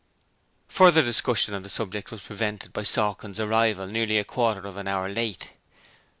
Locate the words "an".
4.75-4.87